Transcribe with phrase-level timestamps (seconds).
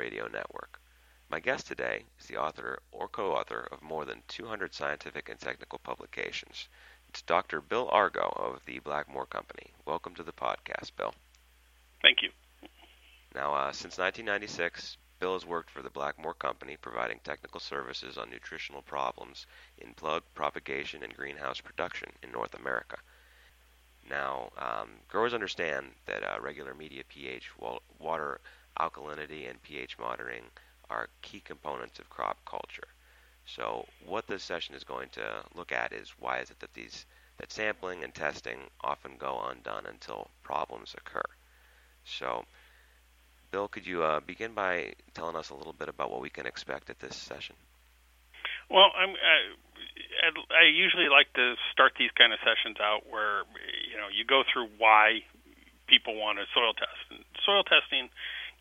[0.00, 0.80] Radio Network.
[1.28, 5.38] My guest today is the author or co author of more than 200 scientific and
[5.38, 6.70] technical publications.
[7.10, 7.60] It's Dr.
[7.60, 9.74] Bill Argo of the Blackmore Company.
[9.84, 11.14] Welcome to the podcast, Bill.
[12.00, 12.30] Thank you.
[13.34, 18.30] Now, uh, since 1996, Bill has worked for the Blackmore Company providing technical services on
[18.30, 19.46] nutritional problems
[19.76, 22.96] in plug propagation and greenhouse production in North America.
[24.10, 27.50] Now, um, growers understand that uh, regular media pH,
[27.98, 28.40] water
[28.78, 30.42] alkalinity, and pH monitoring
[30.90, 32.88] are key components of crop culture.
[33.46, 37.06] So, what this session is going to look at is why is it that these
[37.40, 41.22] that sampling and testing often go undone until problems occur.
[42.04, 42.44] So,
[43.50, 46.46] Bill, could you uh, begin by telling us a little bit about what we can
[46.46, 47.56] expect at this session?
[48.68, 49.54] Well, I'm, I,
[50.50, 53.44] I usually like to start these kind of sessions out where
[53.88, 55.24] you know you go through why
[55.88, 57.02] people want a soil test.
[57.10, 58.08] And soil testing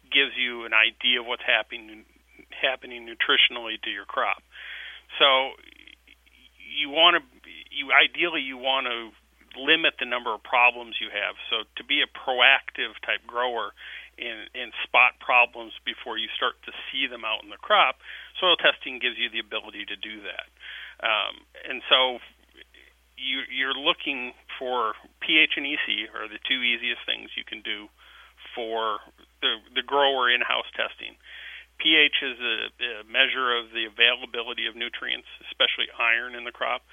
[0.10, 2.06] gives you an idea of what's happening
[2.50, 4.42] happening nutritionally to your crop.
[5.18, 5.54] So
[6.58, 7.22] you want to
[7.72, 9.12] you ideally you want to
[9.58, 11.36] limit the number of problems you have.
[11.50, 13.74] So to be a proactive type grower
[14.20, 17.98] and, and spot problems before you start to see them out in the crop,
[18.38, 20.48] soil testing gives you the ability to do that.
[21.00, 22.20] Um, and so
[23.18, 27.88] you, you're looking for pH and EC are the two easiest things you can do
[28.56, 29.00] for
[29.42, 31.16] the, the grower in-house testing
[31.80, 36.84] pH is a, a measure of the availability of nutrients, especially iron in the crop.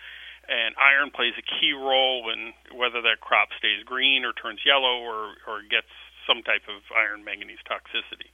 [0.46, 5.02] And iron plays a key role in whether that crop stays green or turns yellow
[5.02, 5.90] or, or gets
[6.22, 8.30] some type of iron manganese toxicity.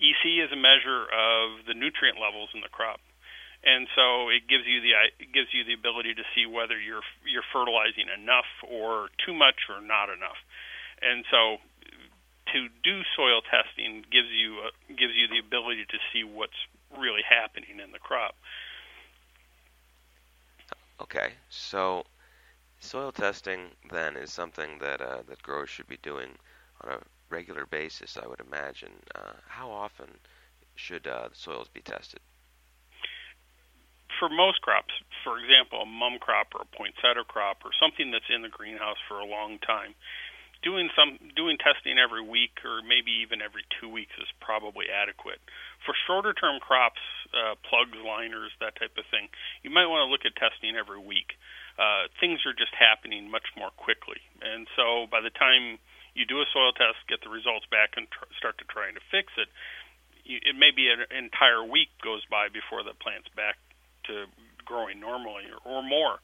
[0.00, 2.98] EC is a measure of the nutrient levels in the crop.
[3.64, 7.04] And so it gives you the it gives you the ability to see whether you're
[7.24, 10.36] you're fertilizing enough or too much or not enough.
[11.00, 11.56] And so
[12.52, 16.60] to do soil testing gives you a, gives you the ability to see what's
[16.98, 18.36] really happening in the crop.
[21.00, 22.04] Okay, so
[22.80, 26.28] soil testing then is something that uh, that growers should be doing
[26.82, 26.98] on a
[27.30, 28.18] regular basis.
[28.22, 28.92] I would imagine.
[29.14, 30.08] Uh, how often
[30.76, 32.20] should uh, the soils be tested?
[34.18, 38.28] For most crops, for example, a mum crop or a poinsettia crop or something that's
[38.30, 39.94] in the greenhouse for a long time,
[40.64, 45.38] doing some doing testing every week or maybe even every two weeks is probably adequate.
[45.84, 47.04] For shorter term crops,
[47.36, 49.28] uh, plugs, liners, that type of thing,
[49.60, 51.36] you might want to look at testing every week.
[51.76, 55.76] Uh, things are just happening much more quickly, and so by the time
[56.16, 59.04] you do a soil test, get the results back, and tr- start to trying to
[59.10, 59.50] fix it,
[60.24, 63.58] it may be an entire week goes by before the plant's back
[64.06, 64.24] to
[64.64, 66.18] growing normally or, or more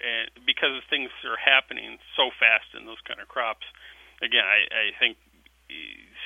[0.00, 3.66] and because things are happening so fast in those kind of crops,
[4.22, 5.16] again, I, I think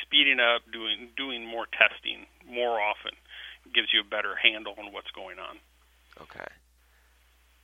[0.02, 3.12] speeding up, doing doing more testing more often,
[3.74, 5.58] gives you a better handle on what's going on.
[6.22, 6.46] Okay.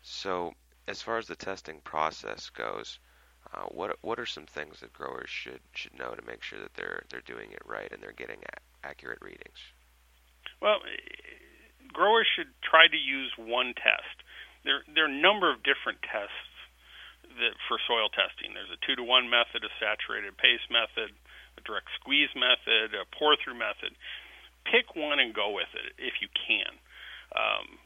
[0.03, 0.53] So,
[0.89, 2.99] as far as the testing process goes,
[3.55, 6.75] uh, what what are some things that growers should should know to make sure that
[6.75, 9.59] they're they're doing it right and they're getting a- accurate readings?
[10.61, 10.81] Well,
[11.93, 14.21] growers should try to use one test
[14.65, 16.53] there there are a number of different tests
[17.41, 18.53] that for soil testing.
[18.53, 21.15] There's a two to one method, a saturated paste method,
[21.57, 23.95] a direct squeeze method, a pour through method.
[24.69, 26.73] Pick one and go with it if you can.
[27.33, 27.81] Um,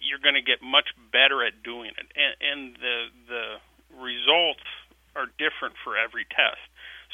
[0.00, 2.96] you're going to get much better at doing it, and, and the
[3.28, 3.44] the
[3.94, 4.66] results
[5.14, 6.62] are different for every test.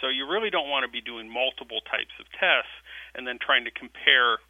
[0.00, 2.72] So you really don't want to be doing multiple types of tests
[3.14, 4.42] and then trying to compare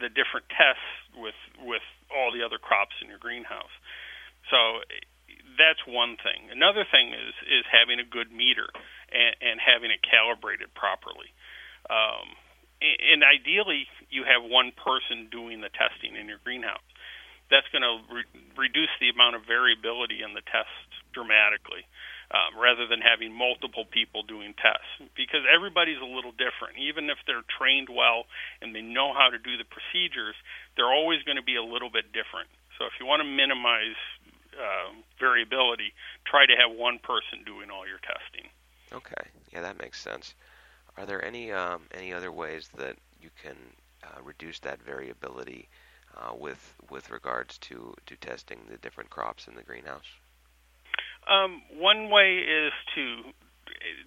[0.00, 3.72] the different tests with with all the other crops in your greenhouse.
[4.50, 4.82] So
[5.58, 6.50] that's one thing.
[6.50, 8.68] Another thing is is having a good meter
[9.12, 11.30] and, and having it calibrated properly.
[11.88, 12.34] Um,
[12.82, 16.84] and ideally, you have one person doing the testing in your greenhouse.
[17.48, 21.86] That's going to re- reduce the amount of variability in the test dramatically
[22.30, 26.78] um, rather than having multiple people doing tests because everybody's a little different.
[26.78, 28.24] Even if they're trained well
[28.62, 30.34] and they know how to do the procedures,
[30.76, 32.48] they're always going to be a little bit different.
[32.78, 33.98] So if you want to minimize
[34.54, 35.92] uh, variability,
[36.24, 38.50] try to have one person doing all your testing.
[38.92, 40.34] Okay, yeah, that makes sense.
[40.96, 43.56] Are there any um, any other ways that you can
[44.04, 45.68] uh, reduce that variability
[46.16, 50.06] uh, with with regards to to testing the different crops in the greenhouse?
[51.28, 53.32] Um, one way is to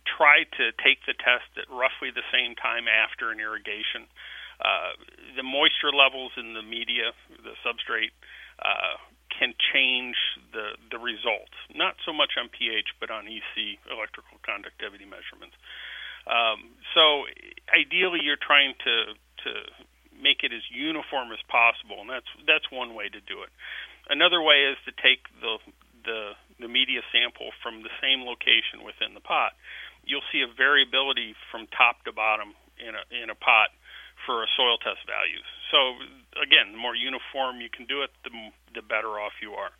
[0.05, 4.09] try to take the test at roughly the same time after an irrigation.
[4.57, 4.97] Uh,
[5.37, 8.13] the moisture levels in the media, the substrate,
[8.57, 8.97] uh,
[9.29, 10.17] can change
[10.49, 11.53] the the results.
[11.75, 15.53] Not so much on pH, but on EC, electrical conductivity measurements.
[16.25, 17.29] Um, so
[17.69, 19.13] ideally, you're trying to
[19.45, 19.51] to
[20.17, 23.53] make it as uniform as possible, and that's that's one way to do it.
[24.09, 25.61] Another way is to take the
[26.03, 29.53] the the media sample from the same location within the pot.
[30.03, 33.73] You'll see a variability from top to bottom in a in a pot
[34.25, 35.45] for a soil test values.
[35.69, 35.97] So
[36.41, 38.31] again, the more uniform you can do it, the
[38.73, 39.71] the better off you are.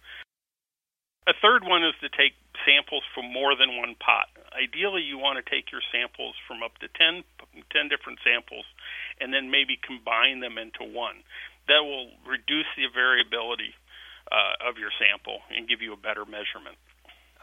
[1.27, 4.31] A third one is to take samples from more than one pot.
[4.55, 7.23] Ideally, you want to take your samples from up to 10,
[7.67, 8.63] 10 different samples
[9.19, 11.19] and then maybe combine them into one.
[11.67, 13.75] That will reduce the variability
[14.31, 16.77] uh, of your sample and give you a better measurement.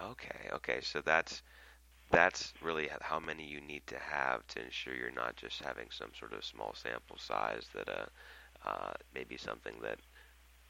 [0.02, 0.80] Okay, okay.
[0.82, 1.42] So that's
[2.10, 6.10] that's really how many you need to have to ensure you're not just having some
[6.18, 8.06] sort of small sample size that uh,
[8.66, 9.98] uh maybe something that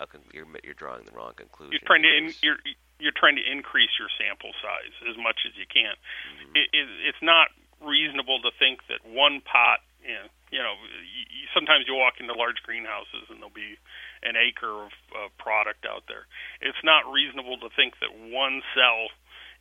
[0.01, 1.73] a con- you're you're drawing the wrong conclusion.
[1.73, 2.59] You're trying to in, you're
[2.99, 5.95] you're trying to increase your sample size as much as you can.
[5.95, 6.57] Mm-hmm.
[6.57, 7.49] It, it, it's not
[7.83, 9.83] reasonable to think that one pot,
[10.13, 13.81] know, you know, you, sometimes you walk into large greenhouses and there'll be
[14.21, 16.29] an acre of uh, product out there.
[16.61, 19.09] It's not reasonable to think that one cell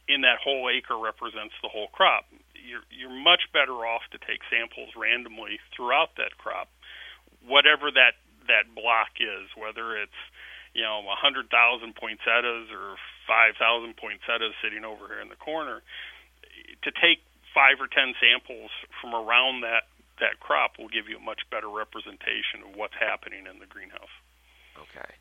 [0.08, 2.28] in that whole acre represents the whole crop.
[2.52, 6.68] You're you're much better off to take samples randomly throughout that crop,
[7.44, 10.20] whatever that that block is, whether it's
[10.76, 15.40] you know a hundred thousand poinsettias or five thousand poinsettias sitting over here in the
[15.40, 15.84] corner.
[16.84, 17.24] To take
[17.56, 19.88] five or ten samples from around that
[20.24, 24.16] that crop will give you a much better representation of what's happening in the greenhouse.
[24.80, 25.12] Okay,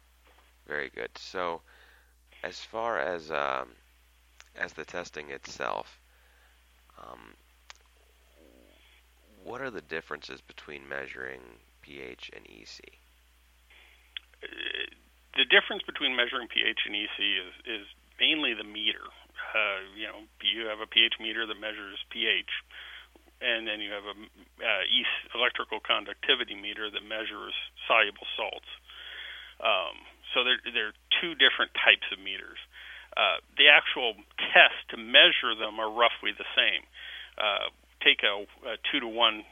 [0.69, 1.11] very good.
[1.19, 1.61] So,
[2.45, 3.71] as far as um,
[4.55, 5.99] as the testing itself,
[6.99, 7.35] um,
[9.43, 11.41] what are the differences between measuring
[11.83, 12.81] pH and EC?
[15.37, 17.87] the difference between measuring pH and EC is is
[18.21, 19.07] mainly the meter.
[19.55, 22.51] Uh, you know, you have a pH meter that measures pH,
[23.43, 24.17] and then you have a
[24.62, 24.83] uh,
[25.35, 27.55] electrical conductivity meter that measures
[27.91, 28.71] soluble salts.
[29.59, 29.99] Um,
[30.33, 32.59] so there, there are two different types of meters.
[33.12, 34.17] Uh, the actual
[34.55, 36.87] tests to measure them are roughly the same.
[37.37, 37.69] Uh,
[38.00, 39.44] take a, a two to one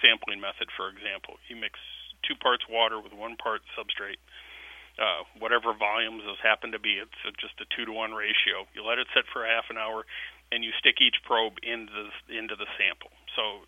[0.00, 1.36] sampling method, for example.
[1.48, 1.76] You mix
[2.24, 4.22] two parts water with one part substrate.
[4.94, 8.62] Uh, whatever volumes those happen to be, it's just a two to one ratio.
[8.78, 10.06] You let it sit for half an hour,
[10.54, 13.10] and you stick each probe into the, into the sample.
[13.34, 13.66] So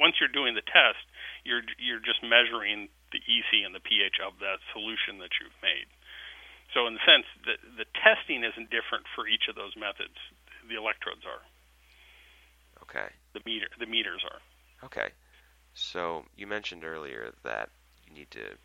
[0.00, 1.04] once you're doing the test,
[1.44, 5.84] you're you're just measuring the EC and the pH of that solution that you've made.
[6.72, 10.16] So in the sense, the the testing isn't different for each of those methods.
[10.64, 11.44] The electrodes are.
[12.88, 13.12] Okay.
[13.36, 14.40] The meter the meters are.
[14.88, 15.12] Okay.
[15.76, 17.68] So you mentioned earlier that
[18.08, 18.56] you need to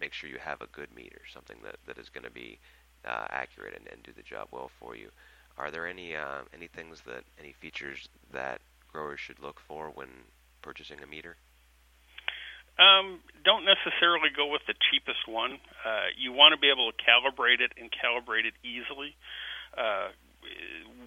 [0.00, 2.58] make sure you have a good meter, something that, that is going to be
[3.04, 5.10] uh, accurate and, and do the job well for you.
[5.58, 8.60] Are there any uh, any things that any features that
[8.92, 10.08] growers should look for when
[10.62, 11.36] purchasing a meter?
[12.78, 15.58] Um, don't necessarily go with the cheapest one.
[15.82, 19.18] Uh, you want to be able to calibrate it and calibrate it easily.
[19.74, 20.14] Uh,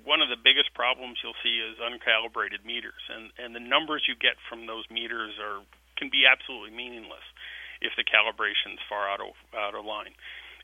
[0.03, 4.19] one of the biggest problems you'll see is uncalibrated meters, and and the numbers you
[4.19, 5.63] get from those meters are
[5.95, 7.24] can be absolutely meaningless
[7.80, 10.11] if the calibration's far out of out of line.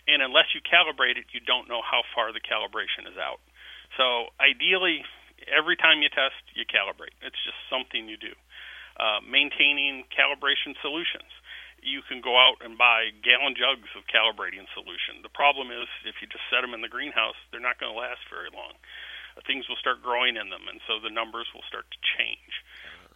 [0.08, 3.40] And unless you calibrate it, you don't know how far the calibration is out.
[3.96, 5.06] So ideally,
[5.48, 7.16] every time you test, you calibrate.
[7.24, 8.36] It's just something you do.
[8.98, 11.30] Uh, maintaining calibration solutions
[11.82, 15.22] you can go out and buy gallon jugs of calibrating solution.
[15.22, 17.98] The problem is if you just set them in the greenhouse, they're not going to
[17.98, 18.74] last very long.
[19.38, 22.54] Uh, things will start growing in them, and so the numbers will start to change.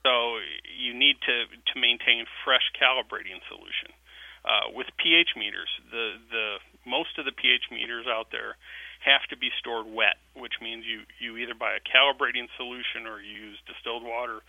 [0.06, 3.94] So you need to to maintain fresh calibrating solution.
[4.42, 6.48] Uh, with pH meters, the the
[6.90, 8.58] most of the pH meters out there
[9.06, 13.22] have to be stored wet, which means you you either buy a calibrating solution or
[13.22, 14.42] you use distilled water,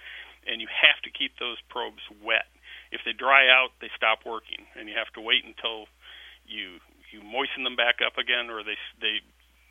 [0.46, 2.46] and you have to keep those probes wet
[2.92, 5.88] if they dry out, they stop working, and you have to wait until
[6.46, 6.78] you
[7.10, 9.24] you moisten them back up again, or they they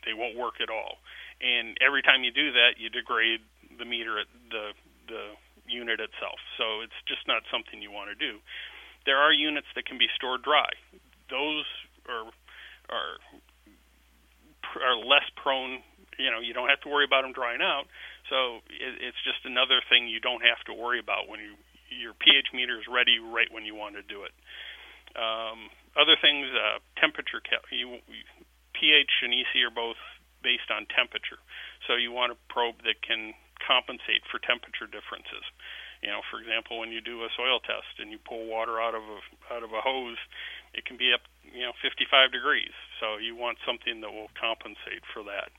[0.04, 0.98] they won't work at all.
[1.40, 3.46] And every time you do that, you degrade
[3.78, 4.74] the meter the
[5.08, 5.38] the
[5.70, 6.42] unit itself.
[6.58, 8.42] So it's just not something you want to do.
[9.06, 10.74] There are units that can be stored dry.
[11.30, 11.70] Those
[12.10, 12.26] are
[12.90, 13.22] are
[14.80, 15.84] are less prone.
[16.20, 17.90] You know, you don't have to worry about them drying out.
[18.30, 21.56] So it, it's just another thing you don't have to worry about when you
[21.92, 24.32] your pH meter is ready right when you want to do it.
[25.12, 25.68] Um,
[26.00, 27.44] other things, uh, temperature.
[27.44, 28.00] Cal- you,
[28.72, 30.00] pH and EC are both
[30.40, 31.38] based on temperature,
[31.86, 35.44] so you want a probe that can compensate for temperature differences.
[36.02, 38.96] You know, for example, when you do a soil test and you pull water out
[38.96, 39.20] of a
[39.54, 40.18] out of a hose,
[40.74, 42.74] it can be up you know 55 degrees.
[43.00, 45.50] So you want something that will compensate for that.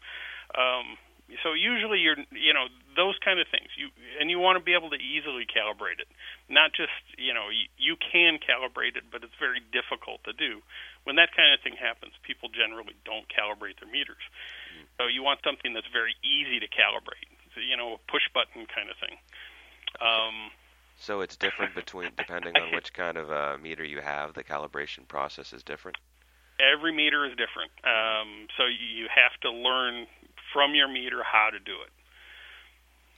[0.55, 0.99] Um,
[1.41, 3.73] So usually you're, you know, those kind of things.
[3.73, 3.89] You
[4.21, 6.09] and you want to be able to easily calibrate it.
[6.53, 10.61] Not just, you know, you, you can calibrate it, but it's very difficult to do.
[11.05, 14.21] When that kind of thing happens, people generally don't calibrate their meters.
[14.21, 14.85] Mm-hmm.
[15.01, 17.31] So you want something that's very easy to calibrate.
[17.57, 19.17] So, you know, a push button kind of thing.
[20.05, 20.53] Um,
[21.03, 24.35] so it's different between depending on which kind of uh, meter you have.
[24.35, 25.97] The calibration process is different.
[26.61, 30.07] Every meter is different, um, so you have to learn
[30.53, 31.91] from your meter how to do it.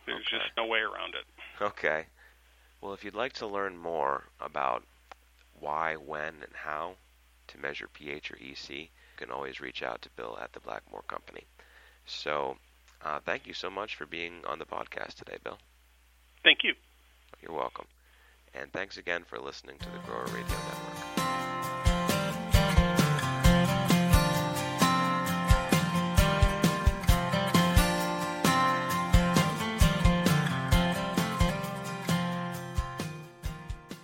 [0.07, 0.39] There's okay.
[0.39, 1.63] just no way around it.
[1.63, 2.07] Okay.
[2.81, 4.83] Well, if you'd like to learn more about
[5.61, 6.95] why, when, and how
[7.49, 11.05] to measure pH or EC, you can always reach out to Bill at the Blackmore
[11.09, 11.45] Company.
[12.07, 12.57] So,
[13.03, 15.59] uh, thank you so much for being on the podcast today, Bill.
[16.43, 16.75] Thank you.
[17.43, 17.87] You're welcome.
[18.55, 21.04] And thanks again for listening to the Grower Radio Network.